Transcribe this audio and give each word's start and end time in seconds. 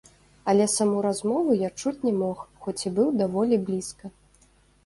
Але 0.51 0.65
саму 0.75 1.03
размову 1.05 1.57
я 1.59 1.69
чуць 1.83 2.03
не 2.07 2.13
мог, 2.21 2.37
хоць 2.65 2.91
быў 2.97 3.15
даволі 3.23 3.55
блізка. 3.69 4.05